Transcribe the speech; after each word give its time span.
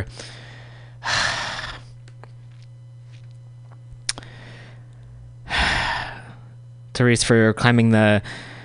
Therese 6.93 7.23
for 7.23 7.55
climbing 7.55 7.89
the 7.89 8.21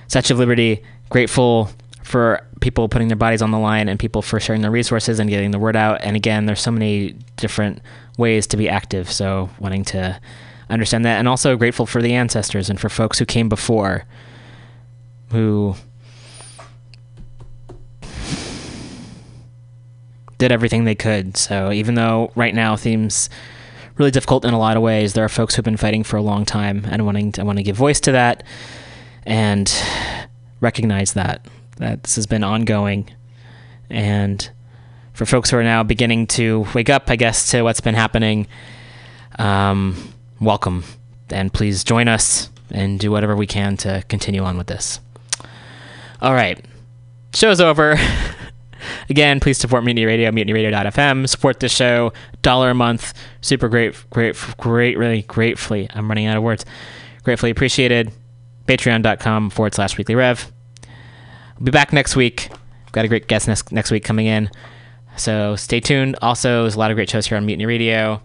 Statue 0.09 0.33
of 0.33 0.39
Liberty. 0.39 0.83
Grateful 1.09 1.70
for 2.04 2.46
people 2.59 2.89
putting 2.89 3.07
their 3.07 3.15
bodies 3.15 3.41
on 3.41 3.51
the 3.51 3.57
line 3.57 3.88
and 3.88 3.97
people 3.97 4.21
for 4.21 4.38
sharing 4.38 4.62
their 4.63 4.70
resources 4.70 5.17
and 5.21 5.29
getting 5.29 5.51
the 5.51 5.59
word 5.59 5.78
out. 5.78 6.01
And 6.01 6.17
again, 6.17 6.46
there's 6.46 6.59
so 6.59 6.71
many 6.71 7.15
different 7.37 7.79
ways 8.17 8.46
to 8.47 8.58
be 8.58 8.67
active. 8.67 9.10
So 9.10 9.49
wanting 9.60 9.85
to 9.85 10.19
understand 10.69 11.05
that 11.05 11.19
and 11.19 11.29
also 11.29 11.55
grateful 11.55 11.85
for 11.85 12.01
the 12.01 12.15
ancestors 12.15 12.69
and 12.69 12.78
for 12.78 12.90
folks 12.90 13.17
who 13.17 13.26
came 13.26 13.47
before 13.47 14.03
who 15.31 15.76
did 20.44 20.52
everything 20.52 20.84
they 20.84 20.94
could. 20.94 21.38
So 21.38 21.71
even 21.71 21.95
though 21.95 22.30
right 22.35 22.53
now 22.53 22.76
seems 22.76 23.30
really 23.95 24.12
difficult 24.12 24.44
in 24.44 24.54
a 24.54 24.59
lot 24.59 24.76
of 24.76 24.84
ways, 24.84 25.13
there 25.13 25.23
are 25.23 25.30
folks 25.30 25.55
who've 25.55 25.63
been 25.63 25.77
fighting 25.77 26.04
for 26.04 26.18
a 26.18 26.22
long 26.22 26.44
time 26.44 26.85
and 26.90 27.05
wanting 27.05 27.31
to, 27.31 27.41
I 27.41 27.44
want 27.45 27.59
to 27.59 27.63
give 27.63 27.77
voice 27.77 28.02
to 28.02 28.12
that 28.12 28.44
and 29.26 29.73
recognize 30.59 31.13
that 31.13 31.45
that 31.77 32.04
this 32.04 32.18
has 32.18 32.27
been 32.27 32.44
ongoing 32.44 33.09
and 33.90 34.49
for 35.13 35.26
folks 35.26 35.49
who 35.49 35.55
are 35.55 35.63
now 35.63 35.82
beginning 35.82 36.27
to 36.27 36.68
wake 36.76 36.90
up, 36.90 37.10
I 37.10 37.16
guess, 37.16 37.49
to 37.52 37.62
what's 37.62 37.80
been 37.80 37.96
happening, 37.96 38.48
um, 39.40 39.96
welcome. 40.41 40.84
And 41.30 41.54
please 41.54 41.85
join 41.85 42.10
us 42.10 42.49
and 42.70 42.99
do 42.99 43.12
whatever 43.12 43.35
we 43.35 43.48
can 43.48 43.77
to 43.77 44.04
continue 44.10 44.44
on 44.44 44.57
with 44.57 44.68
this. 44.68 44.99
All 46.21 46.34
right. 46.34 46.63
Show's 47.34 47.62
over. 47.62 47.98
Again, 49.10 49.40
please 49.40 49.58
support 49.58 49.84
Mutiny 49.84 50.05
Radio, 50.05 50.32
mutinyradio.fm. 50.32 51.28
Support 51.28 51.60
the 51.60 51.70
show, 51.70 52.14
dollar 52.41 52.72
a 52.72 52.74
month. 52.74 53.14
Super 53.41 53.70
great, 53.70 53.96
great, 54.10 54.36
great, 54.58 54.98
really 54.98 55.24
gratefully. 55.24 55.88
I'm 55.94 56.07
running 56.07 56.26
out 56.26 56.38
of 56.38 56.44
words. 56.44 56.66
Gratefully 57.24 57.52
appreciated. 57.52 58.12
Patreon.com 58.68 59.49
forward 59.49 59.74
slash 59.74 59.98
weekly 59.98 60.16
rev. 60.16 60.52
We'll 61.57 61.66
be 61.66 61.72
back 61.72 61.94
next 61.94 62.16
week. 62.16 62.49
Got 62.91 63.05
a 63.05 63.07
great 63.07 63.27
guest 63.27 63.48
next, 63.48 63.72
next 63.72 63.91
week 63.91 64.03
coming 64.03 64.27
in. 64.27 64.49
So 65.17 65.55
stay 65.55 65.79
tuned. 65.79 66.16
Also, 66.22 66.63
there's 66.63 66.75
a 66.75 66.79
lot 66.79 66.91
of 66.91 66.95
great 66.95 67.09
shows 67.09 67.27
here 67.27 67.38
on 67.38 67.45
Mutiny 67.45 67.66
Radio. 67.66 68.22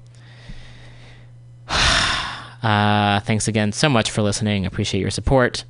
Uh, 2.60 3.20
thanks 3.20 3.46
again 3.46 3.70
so 3.70 3.88
much 3.88 4.10
for 4.10 4.20
listening. 4.20 4.66
Appreciate 4.66 5.00
your 5.00 5.12
support. 5.12 5.62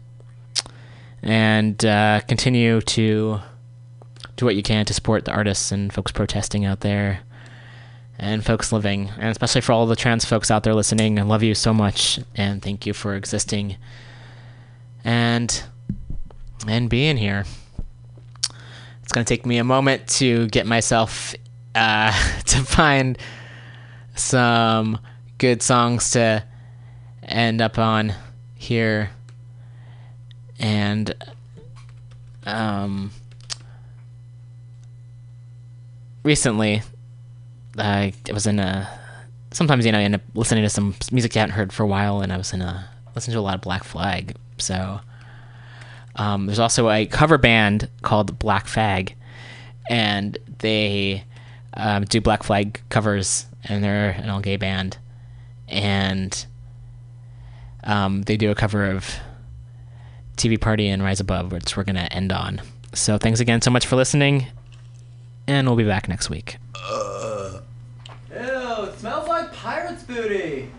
And 1.22 1.84
uh, 1.84 2.22
continue 2.26 2.80
to 2.80 3.40
do 4.38 4.44
what 4.44 4.54
you 4.54 4.62
can 4.62 4.86
to 4.86 4.94
support 4.94 5.24
the 5.24 5.32
artists 5.32 5.72
and 5.72 5.92
folks 5.92 6.12
protesting 6.12 6.64
out 6.64 6.80
there 6.80 7.20
and 8.18 8.44
folks 8.44 8.72
living. 8.72 9.10
And 9.18 9.30
especially 9.30 9.60
for 9.60 9.72
all 9.72 9.86
the 9.86 9.96
trans 9.96 10.24
folks 10.24 10.50
out 10.50 10.62
there 10.62 10.74
listening. 10.74 11.18
I 11.18 11.22
love 11.22 11.42
you 11.42 11.54
so 11.54 11.74
much 11.74 12.20
and 12.36 12.62
thank 12.62 12.86
you 12.86 12.94
for 12.94 13.14
existing 13.14 13.76
and 15.04 15.62
and 16.66 16.88
being 16.88 17.16
here. 17.16 17.44
It's 19.02 19.12
going 19.12 19.24
to 19.24 19.28
take 19.28 19.44
me 19.44 19.58
a 19.58 19.64
moment 19.64 20.06
to 20.18 20.46
get 20.48 20.66
myself 20.66 21.34
uh, 21.74 22.12
to 22.46 22.58
find 22.58 23.18
some 24.14 25.00
good 25.38 25.62
songs 25.62 26.10
to 26.12 26.44
end 27.22 27.60
up 27.60 27.78
on 27.78 28.14
here. 28.54 29.10
And 30.60 31.14
um, 32.44 33.12
recently, 36.22 36.82
I 37.76 38.12
was 38.32 38.46
in 38.46 38.58
a. 38.58 38.88
Sometimes 39.50 39.86
you 39.86 39.92
know, 39.92 39.98
I 39.98 40.02
end 40.02 40.14
up 40.14 40.22
listening 40.34 40.62
to 40.64 40.68
some 40.68 40.94
music 41.10 41.34
you 41.34 41.40
hadn't 41.40 41.54
heard 41.54 41.72
for 41.72 41.82
a 41.82 41.86
while, 41.86 42.20
and 42.20 42.32
I 42.32 42.36
was 42.36 42.52
in 42.52 42.60
a 42.60 42.88
listening 43.14 43.34
to 43.34 43.40
a 43.40 43.42
lot 43.42 43.54
of 43.54 43.60
Black 43.60 43.84
Flag. 43.84 44.36
So 44.58 45.00
um, 46.16 46.46
there's 46.46 46.58
also 46.58 46.90
a 46.90 47.06
cover 47.06 47.38
band 47.38 47.88
called 48.02 48.38
Black 48.38 48.66
Fag, 48.66 49.14
and 49.88 50.36
they 50.58 51.24
um, 51.74 52.04
do 52.04 52.20
Black 52.20 52.42
Flag 52.42 52.80
covers, 52.90 53.46
and 53.64 53.82
they're 53.82 54.10
an 54.10 54.28
all 54.28 54.40
gay 54.40 54.56
band, 54.56 54.98
and 55.68 56.46
um, 57.84 58.22
they 58.22 58.36
do 58.36 58.50
a 58.50 58.54
cover 58.54 58.90
of 58.90 59.14
TV 60.36 60.60
Party 60.60 60.88
and 60.88 61.02
Rise 61.02 61.20
Above, 61.20 61.52
which 61.52 61.76
we're 61.76 61.84
gonna 61.84 62.08
end 62.10 62.32
on. 62.32 62.60
So 62.94 63.18
thanks 63.18 63.40
again 63.40 63.60
so 63.62 63.70
much 63.70 63.86
for 63.86 63.96
listening, 63.96 64.46
and 65.48 65.66
we'll 65.66 65.76
be 65.76 65.84
back 65.84 66.08
next 66.08 66.30
week. 66.30 66.58
Ew, 68.30 68.84
it 68.84 68.98
smells 68.98 69.26
like 69.26 69.52
pirate's 69.52 70.02
booty. 70.04 70.70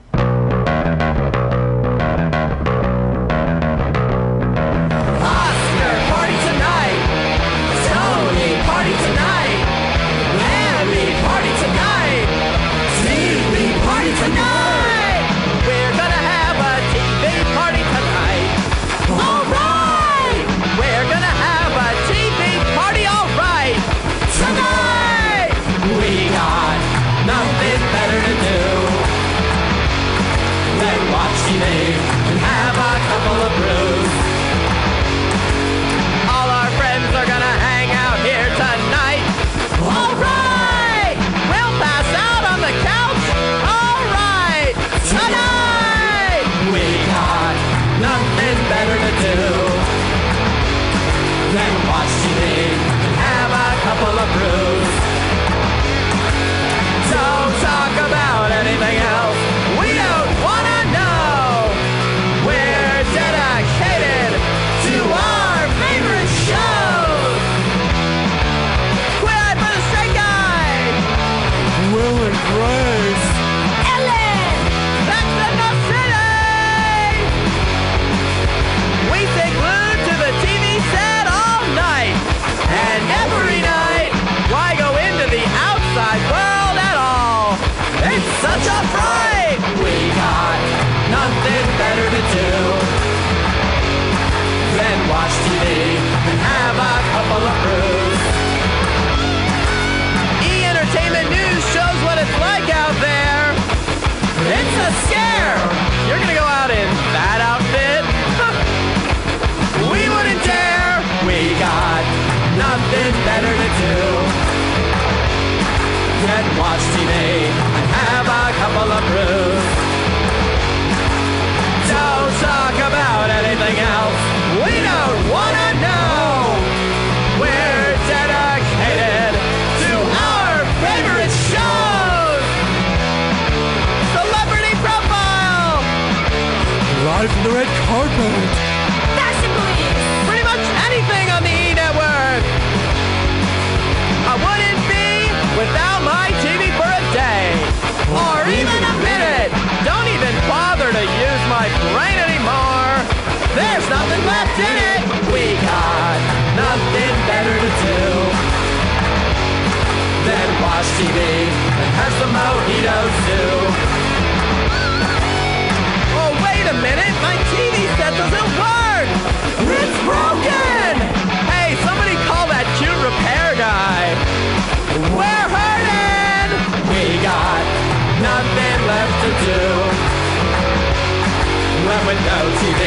No 182.18 182.40
TV 182.58 182.82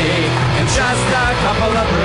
and 0.59 0.67
just 0.67 1.07
a 1.15 1.35
couple 1.45 1.77
of 1.77 2.02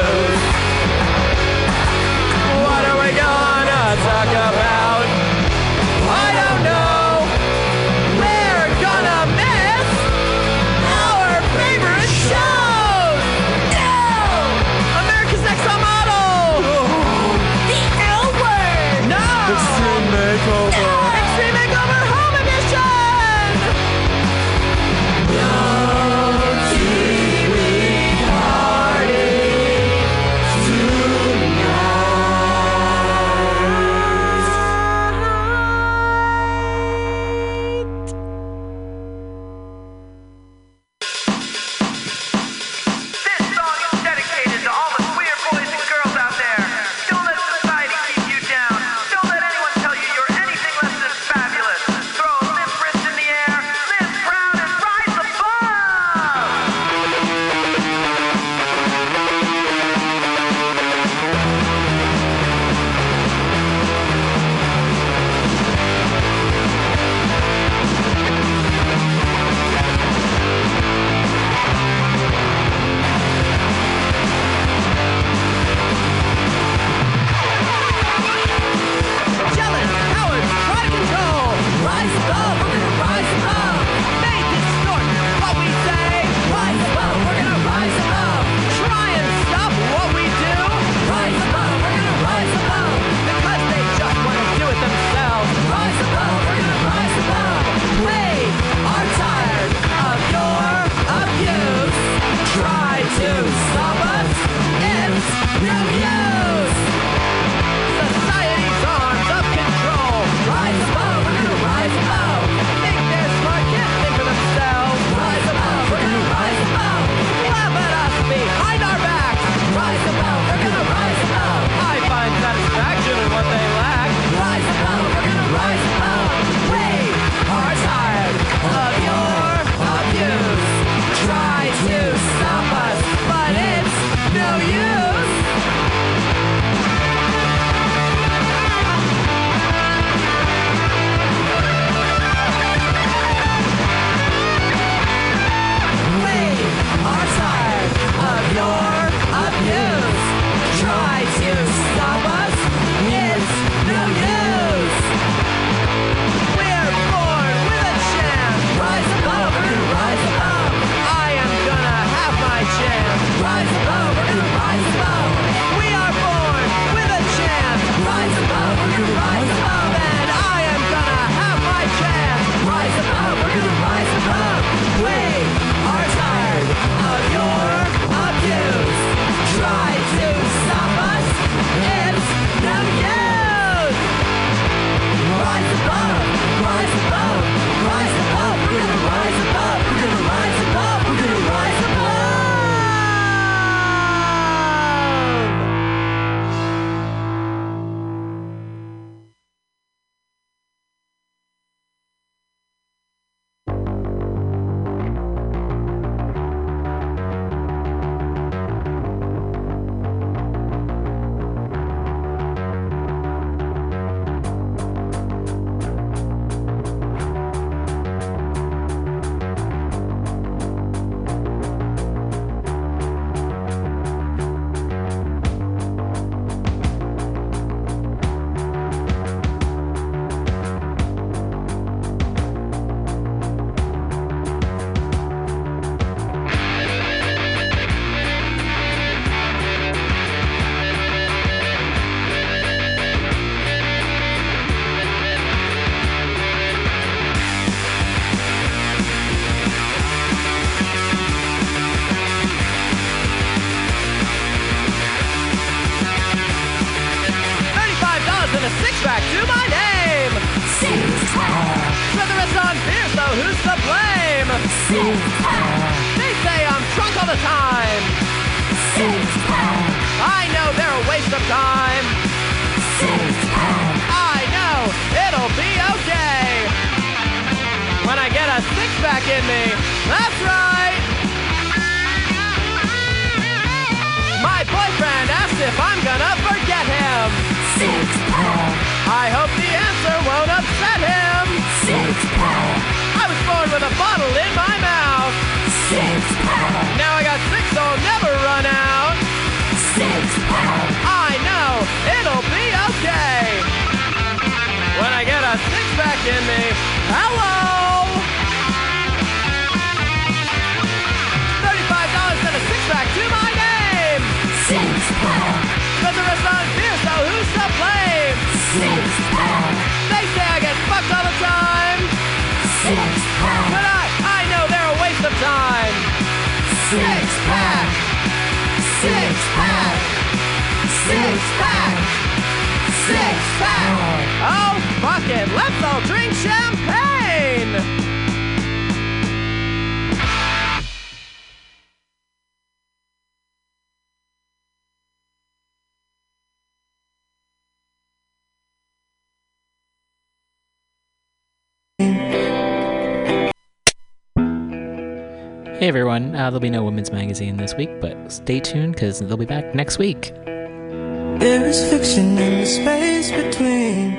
Hey 355.79 355.89
everyone, 355.89 356.35
uh, 356.35 356.49
there'll 356.49 356.59
be 356.59 356.71
no 356.71 356.83
women's 356.83 357.11
magazine 357.11 357.57
this 357.57 357.75
week, 357.75 358.01
but 358.01 358.31
stay 358.31 358.59
tuned 358.59 358.95
because 358.95 359.19
they'll 359.19 359.37
be 359.37 359.45
back 359.45 359.75
next 359.75 359.99
week. 359.99 360.33
There 360.45 361.67
is 361.67 361.87
fiction 361.91 362.35
in 362.35 362.61
the 362.61 362.65
space 362.65 363.29
between 363.29 364.15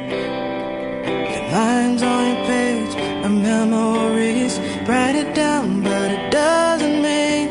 the 1.03 1.49
lines 1.50 2.00
on 2.00 2.27
your 2.29 2.47
page 2.47 2.95
and 2.95 3.43
memories. 3.43 4.57
Write 4.88 5.17
it 5.17 5.35
down, 5.35 5.83
but 5.83 6.12
it 6.12 6.31
doesn't 6.31 7.03
mean 7.03 7.49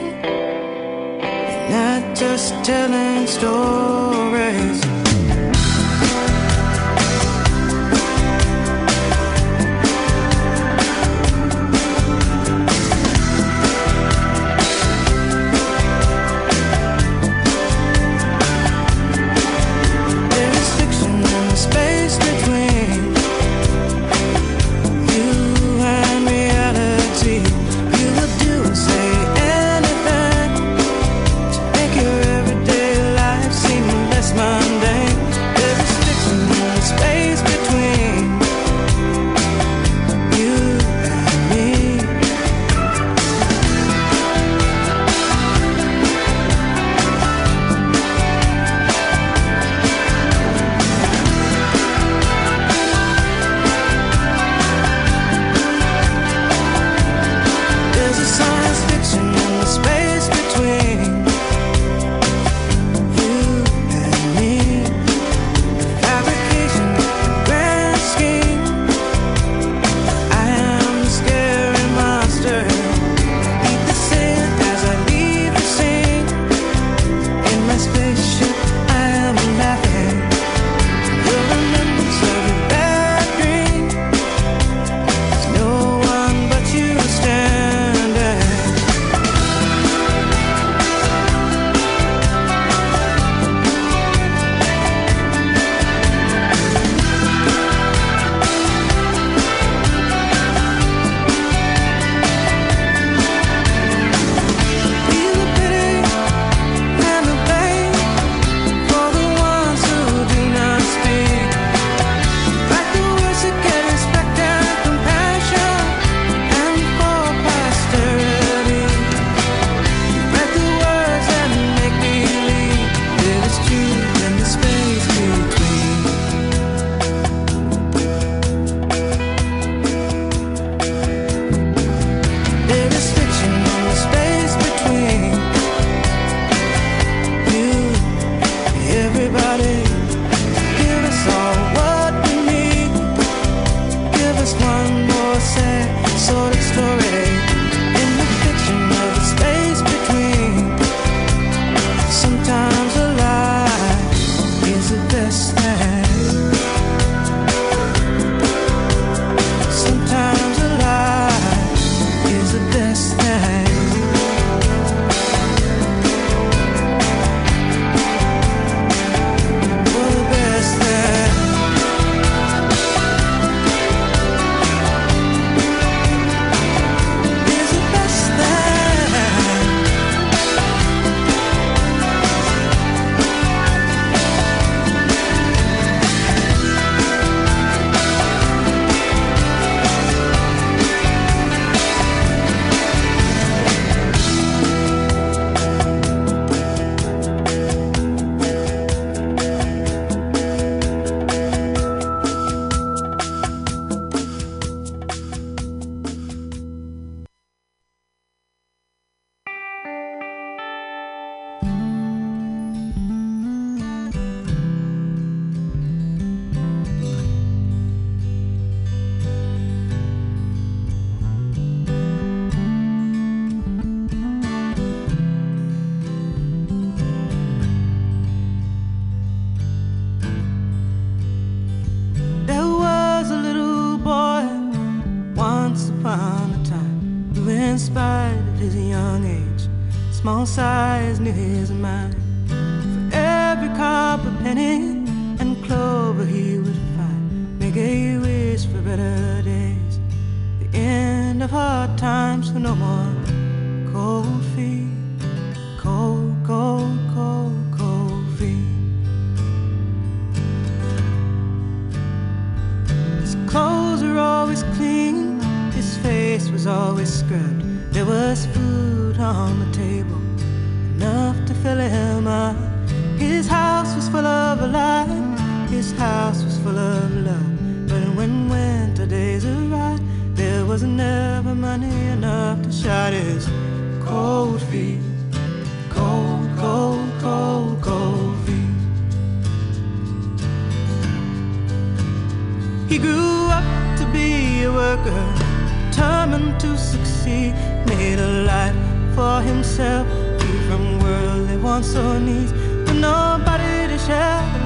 you're 1.20 1.70
not 1.70 2.16
just 2.16 2.54
telling 2.64 3.28
stories. 3.28 4.27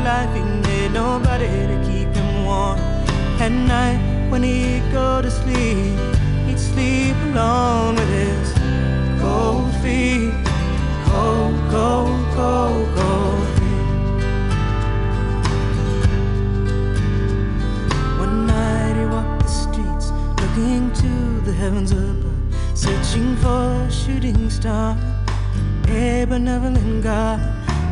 Life 0.03 0.33
he 0.35 0.41
made, 0.41 0.91
nobody 0.93 1.47
to 1.71 1.77
keep 1.85 2.09
him 2.15 2.45
warm. 2.45 2.79
At 3.39 3.51
night 3.51 3.99
when 4.29 4.43
he'd 4.43 4.83
go 4.91 5.21
to 5.21 5.29
sleep, 5.29 5.97
he'd 6.47 6.59
sleep 6.59 7.15
alone 7.29 7.95
with 7.95 8.09
his 8.09 8.53
cold 9.21 9.71
feet. 9.81 10.33
Cold, 11.05 11.55
cold, 11.69 12.19
cold, 12.33 12.87
cold 12.95 13.47
feet. 13.57 13.87
One 18.19 18.47
night 18.47 18.95
he 18.95 19.05
walked 19.05 19.43
the 19.43 19.49
streets, 19.49 20.11
looking 20.41 20.91
to 21.03 21.41
the 21.45 21.53
heavens 21.53 21.91
above, 21.91 22.33
searching 22.73 23.35
for 23.37 23.85
a 23.87 23.91
shooting 23.91 24.49
star, 24.49 24.97
a 25.87 26.25
benevolent 26.25 27.03
God. 27.03 27.39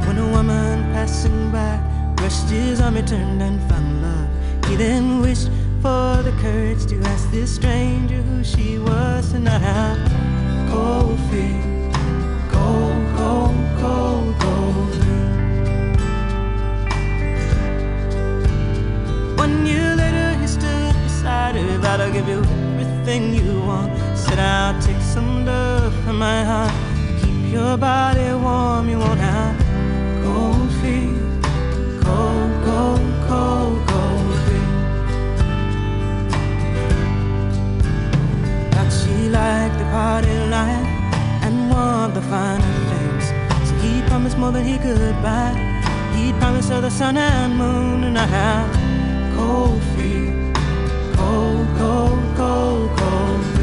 When 0.08 0.18
a 0.18 0.28
woman 0.30 0.92
passing 0.94 1.52
by 1.52 1.89
brushed 2.20 2.50
his 2.50 2.82
arm, 2.82 2.96
he 2.96 3.02
turned 3.02 3.42
and 3.42 3.60
found 3.70 4.02
love. 4.02 4.30
He 4.68 4.76
then 4.76 5.22
wished 5.22 5.50
for 5.82 6.22
the 6.22 6.34
courage 6.42 6.86
to 6.88 7.00
ask 7.12 7.32
this 7.32 7.56
stranger 7.56 8.22
who 8.22 8.44
she 8.44 8.78
was 8.78 9.32
and 9.34 9.46
not 9.46 9.62
have 9.62 9.98
cold 10.70 11.18
feet, 11.32 11.64
cold, 12.52 13.02
cold, 13.16 13.56
cold, 13.80 14.36
cold 14.44 14.92
feet. 15.00 16.00
One 19.38 19.66
year 19.66 19.96
later, 19.96 20.34
he 20.42 20.48
stood 20.48 20.94
beside 21.06 21.56
her, 21.56 21.76
about 21.78 21.98
to 21.98 22.12
give 22.12 22.28
you 22.28 22.42
everything 22.44 23.34
you 23.34 23.62
want. 23.62 23.92
Said, 24.18 24.40
I'll 24.40 24.80
take 24.82 25.02
some 25.02 25.46
love 25.46 25.94
from 26.04 26.20
my 26.20 26.44
heart, 26.44 26.74
keep 27.22 27.54
your 27.54 27.78
body 27.78 28.34
warm. 28.34 28.90
You 28.90 29.00
won't 29.00 29.22
have 29.22 29.56
cold 30.22 30.70
feet, 30.82 31.16
cold, 32.10 32.52
cold, 32.68 33.08
cold, 33.30 33.78
cold 33.90 34.34
feet. 34.46 34.72
But 38.74 38.90
she 39.00 39.16
the 39.82 39.88
party 39.98 40.36
life 40.58 40.90
and 41.46 41.56
wanted 41.72 42.16
the 42.18 42.24
finer 42.32 42.76
things. 42.92 43.26
So 43.68 43.74
he 43.84 43.92
promised 44.10 44.38
more 44.38 44.52
than 44.52 44.66
he 44.72 44.78
could 44.86 45.16
buy. 45.28 45.52
He 46.16 46.34
promised 46.42 46.70
her 46.70 46.82
the 46.82 46.94
sun 47.00 47.16
and 47.18 47.56
moon 47.56 48.04
and 48.08 48.18
I 48.18 48.28
have 48.40 48.70
cold 49.36 49.82
feet, 49.96 50.34
cold, 51.18 51.68
cold, 51.78 52.22
cold, 52.36 52.90
cold 53.00 53.59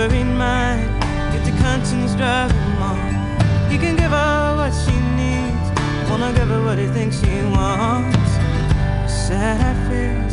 Worried 0.00 0.24
mind, 0.24 0.88
get 1.30 1.44
the 1.44 1.52
conscience 1.60 2.14
drive 2.14 2.50
on. 2.80 2.96
He 3.70 3.76
can 3.76 3.96
give 3.96 4.10
her 4.10 4.56
what 4.56 4.72
she 4.72 4.96
needs, 5.20 5.66
wanna 6.08 6.32
give 6.32 6.48
her 6.48 6.62
what 6.64 6.78
he 6.78 6.86
thinks 6.86 7.20
she 7.20 7.42
wants. 7.54 8.30
Sad 9.06 9.76
fears, 9.90 10.10
empty 10.22 10.29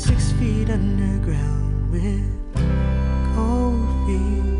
six 0.00 0.32
feet 0.32 0.70
underground 0.70 1.92
with 1.92 2.24
cold 3.34 4.06
feet. 4.06 4.59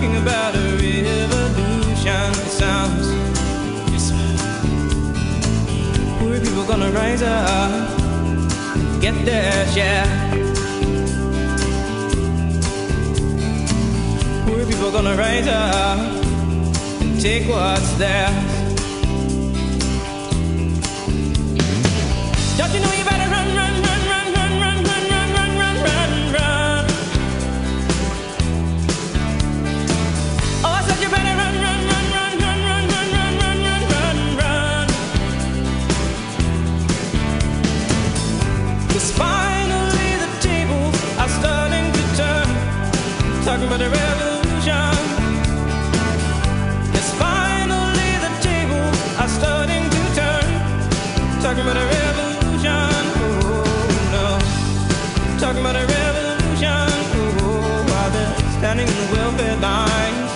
Talking 0.00 0.16
about 0.16 0.54
a 0.54 0.60
revolution. 0.80 2.30
It 2.32 2.52
sounds 2.62 3.06
poor 6.18 6.40
people 6.40 6.64
gonna 6.64 6.90
rise 6.90 7.20
up, 7.20 7.70
get 9.02 9.14
their 9.26 9.66
share. 9.74 10.06
Poor 14.46 14.64
people 14.64 14.90
gonna 14.90 15.16
rise 15.16 15.48
up 15.48 15.98
and 17.02 17.20
take 17.20 17.46
what's 17.46 17.92
theirs. 17.98 18.32
Don't 22.56 22.72
you 22.72 22.80
know 22.80 22.99
A 43.60 43.62
revolution. 43.72 44.96
Yes, 46.94 47.08
finally 47.20 48.10
the 48.24 48.30
are 49.20 49.28
starting 49.28 49.84
to 49.94 50.00
turn. 50.18 50.48
Talking 51.40 51.62
about 51.62 51.76
a 51.76 51.86
revolution. 51.86 53.02
Oh 53.20 54.08
no. 54.16 54.26
Talking 55.38 55.60
about 55.60 55.76
a 55.76 55.86
revolution. 55.86 56.88
Oh, 57.40 58.08
they're 58.12 58.34
standing 58.58 58.88
in 58.88 58.96
the 58.96 59.06
welfare 59.14 59.56
lines. 59.56 60.32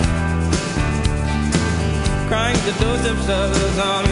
Crying 2.29 2.57
doorsteps 2.79 3.25
those 3.27 3.79
armies 3.79 4.03
of 4.03 4.04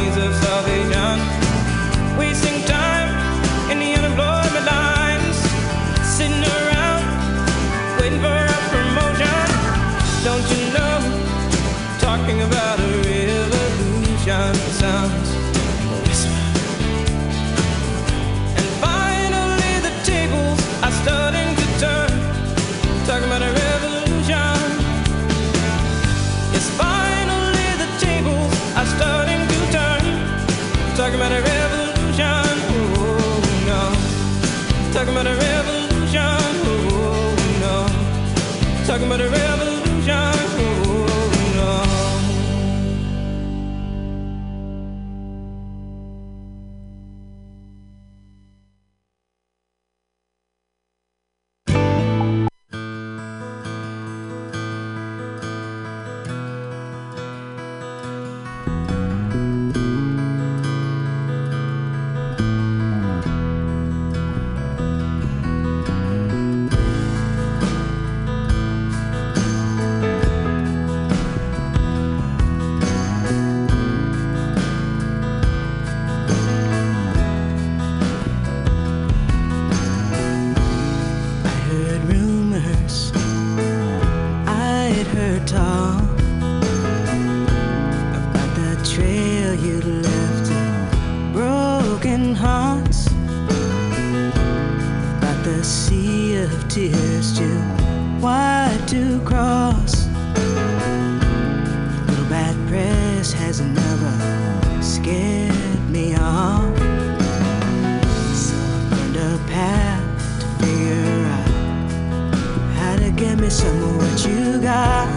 to 113.15 113.21
get 113.21 113.39
me 113.39 113.49
some 113.49 113.83
of 113.83 113.97
what 113.97 114.25
you 114.25 114.61
got. 114.61 115.07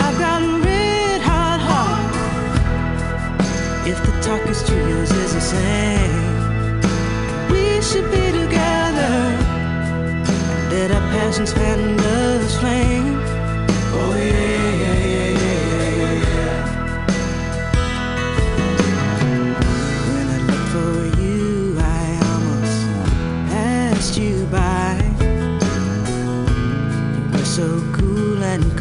I've 0.00 0.18
got 0.18 0.42
a 0.42 0.60
red 0.64 1.20
hot 1.20 1.60
heart. 1.60 2.14
If 3.86 3.98
the 4.04 4.12
talk 4.22 4.46
is 4.48 4.62
true, 4.66 4.88
yours 4.88 5.10
is 5.10 5.34
the 5.34 5.40
same. 5.40 6.80
We 7.50 7.80
should 7.82 8.10
be 8.10 8.32
together. 8.32 9.36
Let 10.70 10.90
our 10.90 11.06
passions 11.12 11.52
fan 11.52 11.96
love's 11.96 12.56
flame. 12.58 13.20
Oh 14.00 14.14
yeah, 14.16 14.77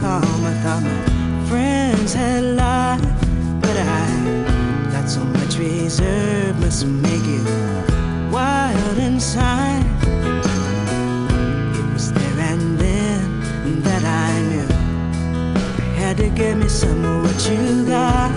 calm. 0.08 0.45
I 0.45 0.53
thought 0.64 0.84
my 0.84 0.99
friends 1.49 2.14
had 2.14 2.43
lied, 2.60 3.01
but 3.64 3.76
I 3.78 4.05
got 4.93 5.05
so 5.10 5.22
much 5.38 5.53
reserve, 5.58 6.53
must 6.62 6.86
make 6.86 7.26
you 7.34 7.43
wild 8.32 8.97
inside. 9.10 9.86
It 11.80 11.88
was 11.93 12.08
there 12.14 12.39
and 12.51 12.80
then 12.84 13.82
that 13.86 14.03
I 14.26 14.32
knew 14.49 14.70
I 15.84 15.89
had 16.01 16.16
to 16.24 16.30
give 16.30 16.58
me 16.58 16.70
some 16.70 17.03
of 17.12 17.18
what 17.26 17.39
you 17.49 17.86
got. 17.86 18.32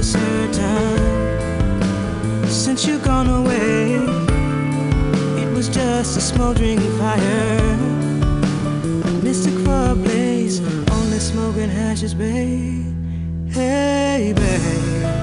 for 0.00 0.06
certain. 0.06 0.98
Since 2.48 2.86
you've 2.86 3.02
gone 3.02 3.28
away, 3.28 3.94
it 5.42 5.52
was 5.54 5.68
just 5.68 6.16
a 6.16 6.20
smoldering 6.20 6.80
fire. 6.98 7.58
A 9.04 9.10
mystical 9.22 9.94
blaze, 9.96 10.60
only 10.90 11.18
smoking 11.18 11.70
ashes, 11.70 12.14
babe. 12.14 12.94
Hey, 13.50 14.32
babe. 14.34 15.19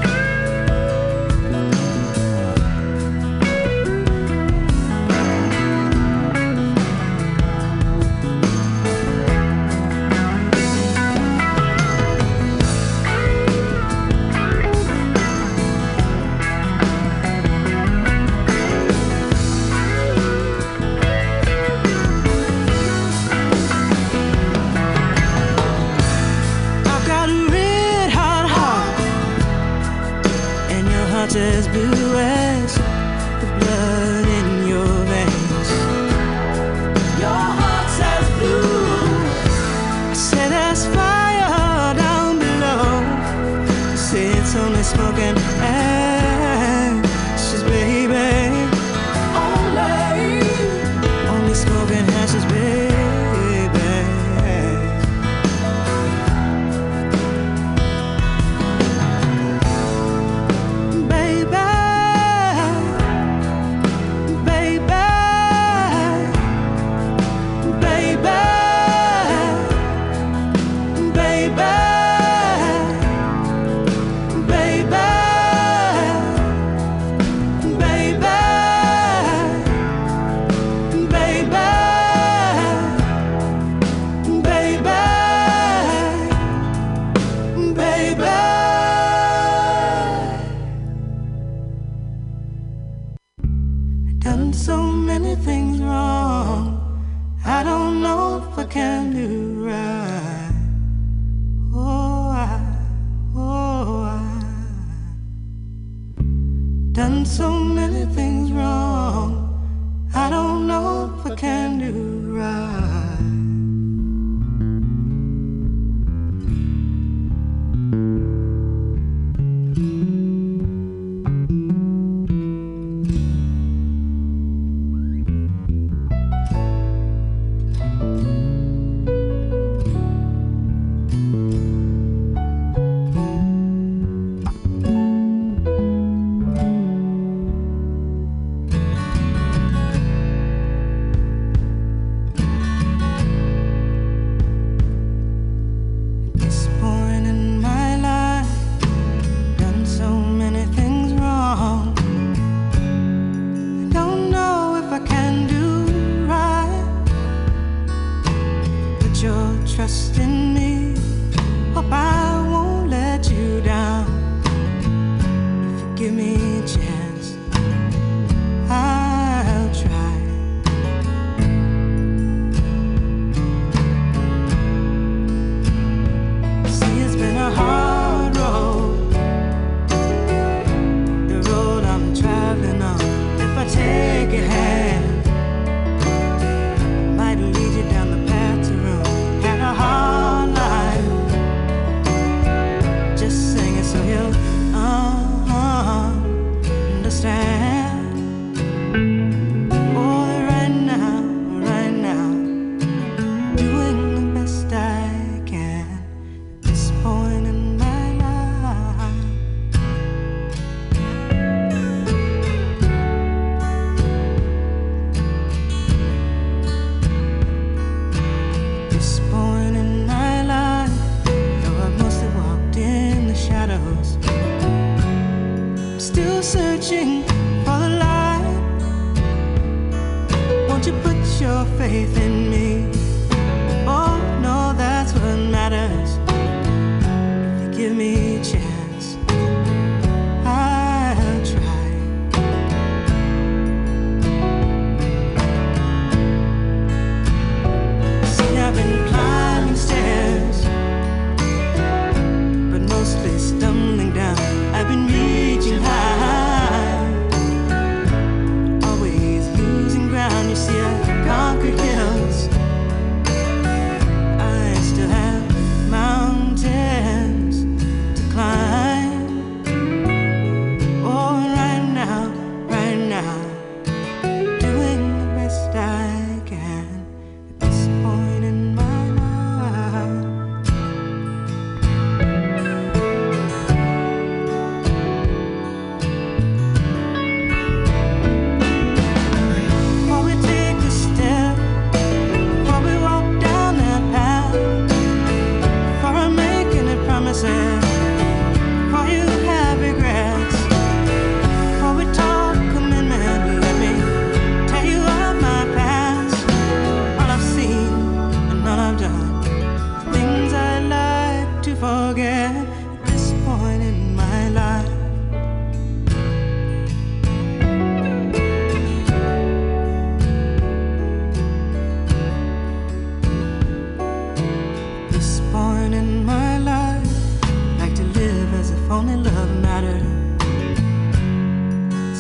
if 328.88 328.94
only 328.94 329.18
love 329.18 329.62
mattered. 329.62 330.02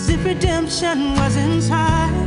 If 0.09 0.26
redemption 0.26 1.13
was 1.15 1.38
inside. 1.38 2.26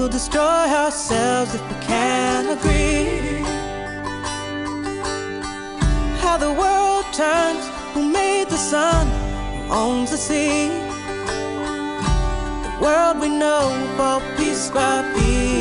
We'll 0.00 0.08
destroy 0.08 0.40
ourselves 0.40 1.54
if 1.54 1.60
we 1.68 1.74
can't 1.84 2.48
agree. 2.48 3.42
How 6.22 6.38
the 6.38 6.54
world 6.54 7.04
turns, 7.12 7.68
who 7.92 8.10
made 8.10 8.48
the 8.48 8.56
sun, 8.56 9.06
who 9.66 9.74
owns 9.74 10.10
the 10.10 10.16
sea. 10.16 10.68
The 12.64 12.78
world 12.80 13.20
we 13.20 13.28
know, 13.28 13.76
will 13.78 13.96
fall 13.98 14.22
piece 14.38 14.70
by 14.70 15.02
piece. 15.14 15.59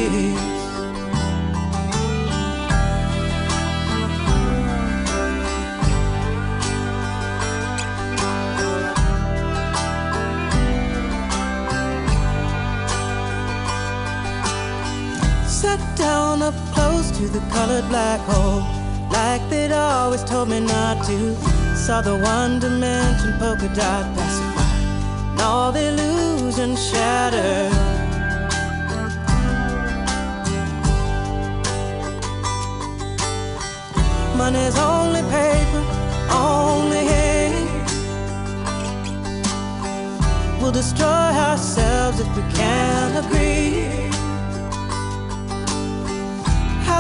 to 17.20 17.28
the 17.28 17.40
colored 17.52 17.86
black 17.90 18.22
hole, 18.22 18.64
like 19.12 19.42
they'd 19.50 19.74
always 19.74 20.24
told 20.24 20.48
me 20.48 20.62
not 20.62 21.06
to. 21.06 21.36
Saw 21.76 22.00
the 22.00 22.18
one 22.18 22.60
dimension 22.60 23.34
polka 23.38 23.68
dot 23.76 24.06
pacify, 24.16 24.62
and 25.32 25.42
all 25.42 25.70
the 25.74 25.86
illusion 25.90 26.78
shattered. 26.78 27.74
Money's 34.38 34.78
only 34.78 35.22
paper, 35.24 35.84
only 36.32 37.04
hate. 37.14 37.92
We'll 40.62 40.72
destroy 40.72 41.32
ourselves 41.48 42.22
if 42.22 42.30
we 42.38 42.44
can't 42.54 43.26
agree 43.26 44.09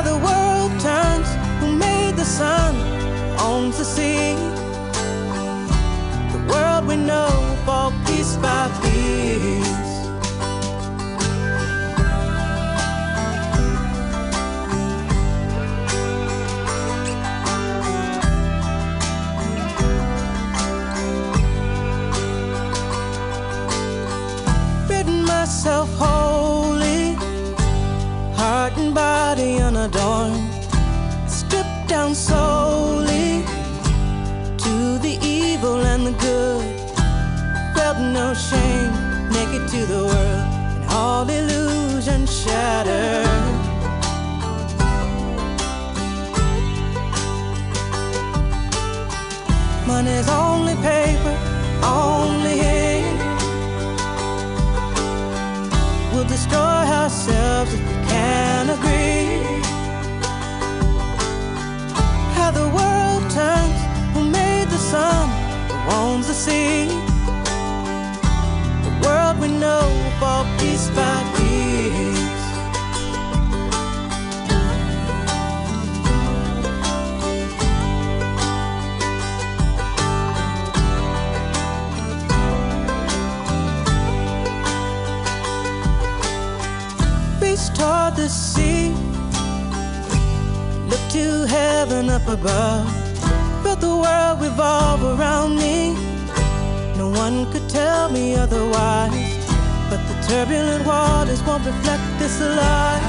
the 0.09 0.17
world 0.17 0.71
turns, 0.79 1.29
who 1.59 1.67
made 1.75 2.15
the 2.15 2.25
sun, 2.25 2.73
owns 3.39 3.77
the 3.77 3.85
sea. 3.85 4.33
The 6.35 6.41
world 6.51 6.87
we 6.87 6.95
know, 6.95 7.29
fall 7.65 7.91
piece 8.05 8.35
by 8.37 8.63
piece. 8.81 9.88
To 39.79 39.85
the 39.85 40.03
world, 40.03 40.47
and 40.75 40.85
all 40.89 41.29
illusion 41.29 42.25
shattered. 42.25 43.25
Money's 49.87 50.27
only 50.27 50.75
paper, 50.75 51.35
only 51.83 52.55
ink. 52.59 53.19
We'll 56.11 56.27
destroy 56.27 56.83
ourselves 57.01 57.73
if 57.73 57.79
we 57.79 57.95
can't 58.13 58.69
agree. 58.77 59.61
How 62.37 62.51
the 62.51 62.67
world 62.79 63.23
turns, 63.31 63.79
who 64.13 64.29
made 64.29 64.67
the 64.67 64.81
sun, 64.91 65.29
who 65.69 65.91
owns 65.95 66.27
the 66.27 66.33
sea. 66.33 67.08
We 69.41 69.47
know 69.47 69.87
fall 70.19 70.45
piece 70.57 70.89
by 70.89 71.23
piece. 71.35 72.19
reach 87.59 87.77
toward 87.77 88.15
the 88.15 88.29
sea. 88.29 88.93
Look 90.89 91.03
to 91.11 91.45
heaven 91.47 92.09
up 92.09 92.27
above. 92.27 92.87
Felt 93.63 93.81
the 93.81 93.95
world 93.95 94.41
revolve 94.41 95.03
around 95.03 95.57
me. 95.57 95.93
No 96.97 97.09
one 97.09 97.51
could 97.51 97.67
tell 97.69 98.09
me 98.09 98.35
otherwise. 98.35 99.28
Turbulent 100.29 100.85
waters 100.85 101.41
won't 101.43 101.65
reflect 101.65 102.03
this 102.19 102.39
light. 102.39 103.01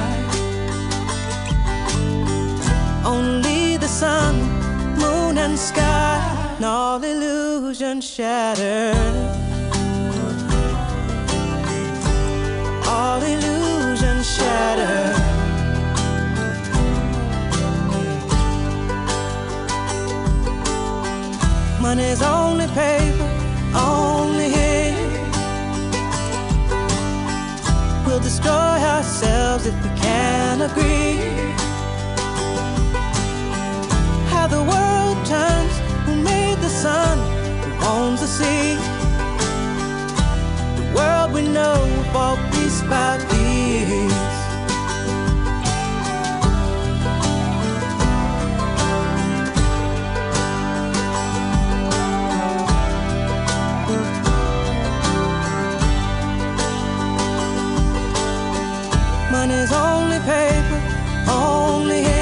Only 3.05 3.77
the 3.77 3.89
sun, 3.89 4.35
moon, 4.99 5.37
and 5.37 5.59
sky, 5.59 6.19
and 6.57 6.65
all 6.65 7.03
illusion 7.05 8.01
shattered. 8.01 8.97
all 12.87 13.23
illusion 13.23 14.23
shattered. 14.23 15.17
Money's 21.81 22.23
only 22.23 22.67
paper, 22.69 23.29
only 23.75 24.10
destroy 28.41 28.81
ourselves 28.83 29.67
if 29.67 29.75
we 29.83 29.91
can't 30.01 30.63
agree. 30.63 31.19
How 34.29 34.47
the 34.47 34.63
world 34.63 35.27
turns, 35.27 35.75
who 36.07 36.17
made 36.17 36.59
the 36.59 36.69
sun, 36.69 37.19
who 37.63 37.87
owns 37.87 38.21
the 38.21 38.27
sea 38.27 38.79
the 40.77 40.95
world 40.95 41.33
we 41.33 41.43
know 41.49 41.75
will 41.97 42.13
fall 42.13 42.37
piece 42.53 42.81
by 42.83 43.19
piece. 43.31 44.40
Money's 59.41 59.73
only 59.73 60.19
paper, 60.19 60.79
only 61.27 62.20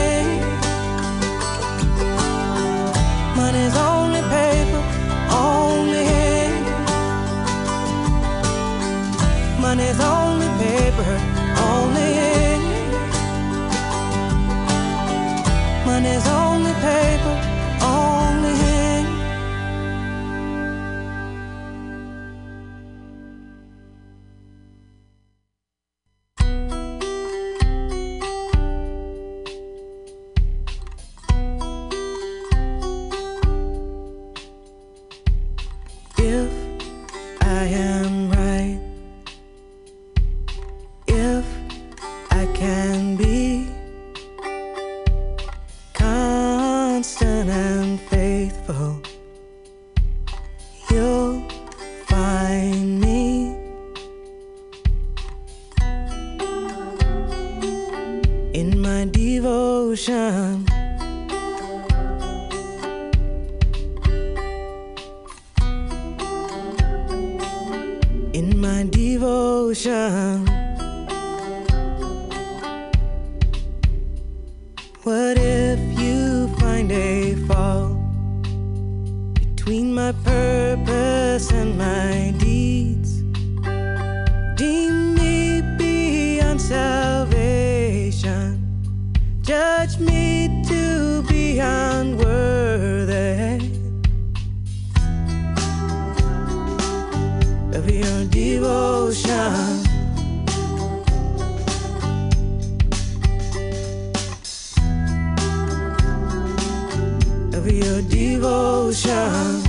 your 107.71 108.03
devotion. 108.03 109.63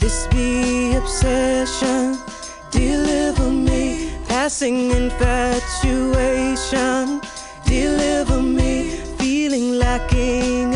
This 0.00 0.26
be 0.28 0.94
obsession, 0.96 2.18
deliver 2.70 3.50
me, 3.50 4.10
passing 4.28 4.90
infatuation, 4.90 7.20
deliver 7.64 8.42
me, 8.42 8.90
feeling 9.18 9.78
lacking 9.78 10.73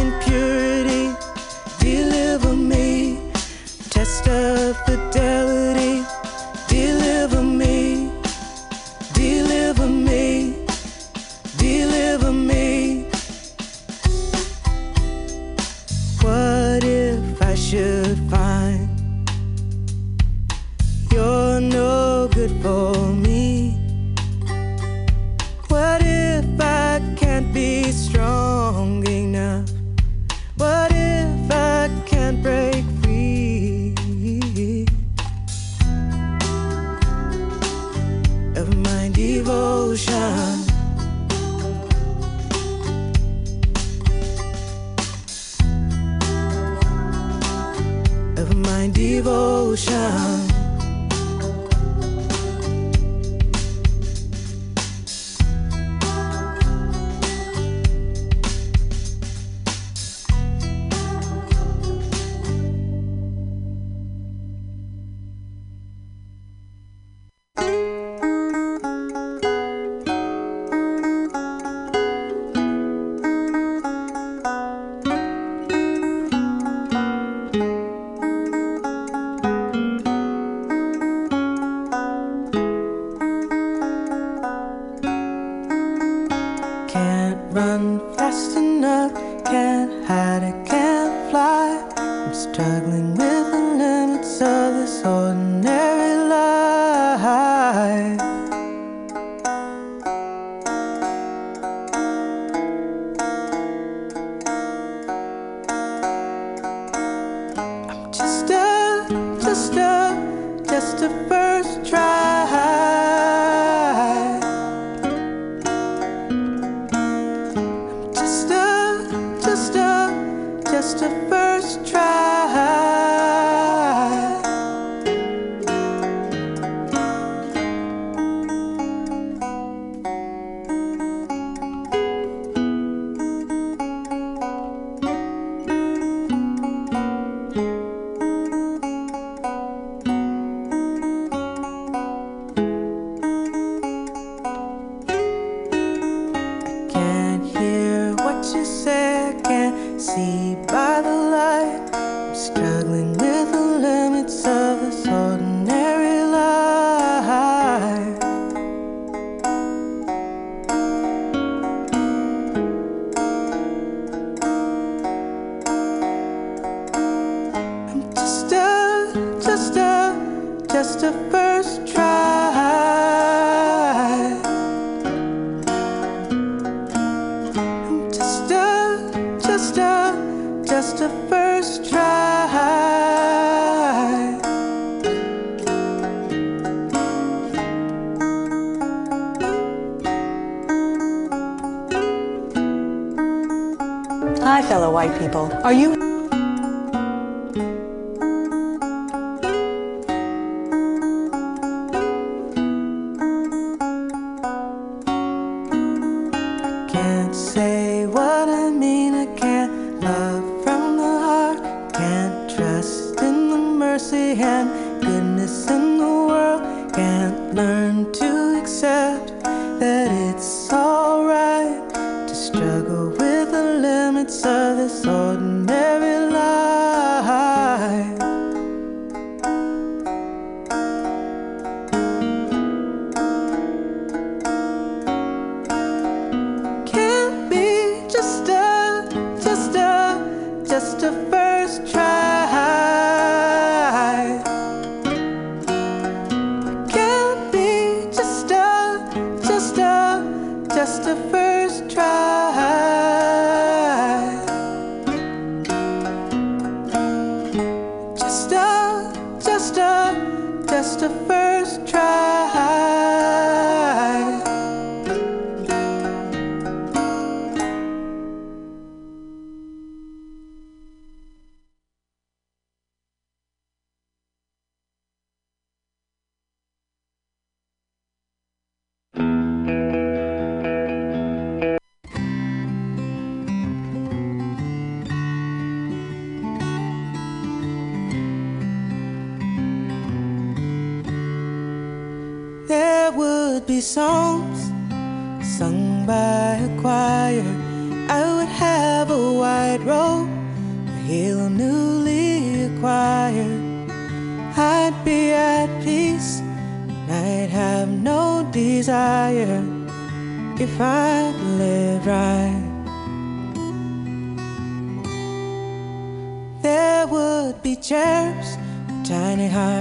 say 207.39 207.77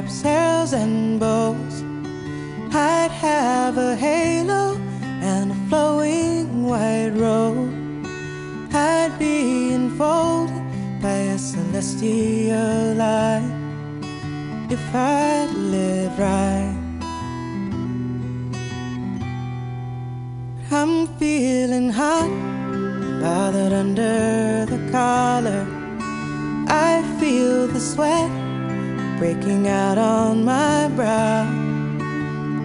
sails 0.09 0.73
and 0.73 1.19
bows. 1.19 1.83
I'd 2.73 3.11
have 3.11 3.77
a 3.77 3.95
halo 3.95 4.77
and 5.21 5.51
a 5.51 5.55
flowing 5.69 6.65
white 6.65 7.11
robe. 7.13 7.73
I'd 8.73 9.17
be 9.19 9.73
enfolded 9.73 10.61
by 11.01 11.17
a 11.35 11.37
celestial 11.37 12.93
light 12.95 13.51
if 14.69 14.95
I'd 14.95 15.51
live 15.53 16.17
right. 16.19 16.75
I'm 20.71 21.07
feeling 21.17 21.89
hot, 21.89 22.29
bothered 23.21 23.73
under 23.73 24.65
the 24.65 24.91
collar. 24.91 25.65
I 26.67 27.01
feel 27.19 27.67
the 27.67 27.79
sweat 27.79 28.46
breaking 29.17 29.67
out 29.67 29.97
on 29.97 30.43
my 30.43 30.87
brow. 30.95 31.43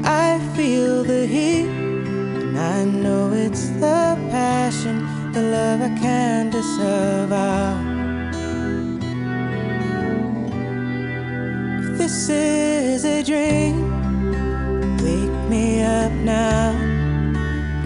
I 0.05 0.39
feel 0.55 1.03
the 1.03 1.27
heat, 1.27 1.67
and 1.67 2.59
I 2.59 2.85
know 2.85 3.33
it's 3.33 3.69
the 3.81 4.19
passion, 4.31 5.33
the 5.33 5.43
love 5.43 5.81
I 5.81 5.89
can 5.99 6.51
disavow. 6.51 7.81
If 11.79 11.99
this 11.99 12.29
is 12.29 13.05
a 13.07 13.23
dream, 13.23 13.75
wake 14.99 15.51
me 15.51 15.83
up 15.83 16.13
now. 16.13 16.77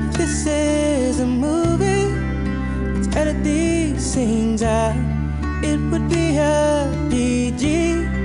If 0.09 0.15
this 0.15 0.47
is 0.47 1.21
a 1.21 1.27
movie, 1.27 2.09
let's 2.95 3.15
edit 3.15 3.45
these 3.45 4.05
scenes 4.05 4.63
out. 4.63 4.97
It 5.63 5.79
would 5.91 6.09
be 6.09 6.37
a 6.37 7.09
PG 7.11 8.16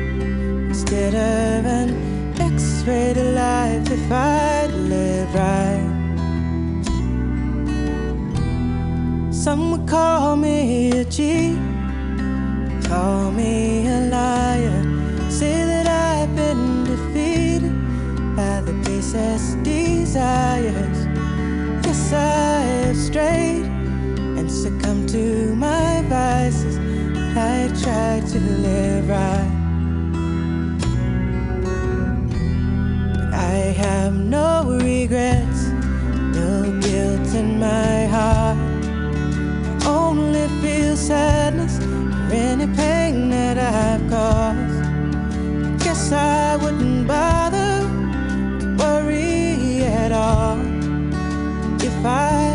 consider 0.91 1.63
an 1.69 2.33
X-rated 2.37 3.33
life 3.33 3.89
if 3.89 4.11
I'd 4.11 4.71
live 4.71 5.33
right. 5.33 5.87
Some 9.31 9.71
would 9.71 9.87
call 9.87 10.35
me 10.35 10.91
a 10.91 11.05
G, 11.05 11.55
call 12.89 13.31
me 13.31 13.87
a 13.87 14.01
liar, 14.11 15.31
say 15.31 15.63
that 15.63 15.87
I've 15.87 16.35
been 16.35 16.83
defeated 16.83 17.71
by 18.35 18.59
the 18.59 18.73
basest 18.83 19.63
desires. 19.63 21.07
Yes, 21.85 22.11
I 22.11 22.59
have 22.83 22.97
strayed 22.97 23.63
and 24.37 24.51
succumbed 24.51 25.07
to 25.09 25.55
my 25.55 26.01
vices. 26.09 26.77
I 27.37 27.69
tried 27.81 28.27
to 28.27 28.39
live 28.41 29.07
right. 29.07 29.60
I 33.71 33.73
have 33.73 34.13
no 34.13 34.65
regrets, 34.83 35.69
no 36.35 36.77
guilt 36.81 37.33
in 37.33 37.57
my 37.57 38.05
heart. 38.05 38.57
I 39.81 39.87
only 39.87 40.45
feel 40.59 40.97
sadness 40.97 41.77
for 41.77 42.33
any 42.33 42.67
pain 42.75 43.29
that 43.29 43.57
I've 43.57 44.09
caused. 44.09 45.85
Guess 45.85 46.11
I 46.11 46.57
wouldn't 46.57 47.07
bother 47.07 47.87
to 48.59 48.75
worry 48.77 49.83
at 49.83 50.11
all 50.11 50.59
if 51.81 52.05
I. 52.05 52.50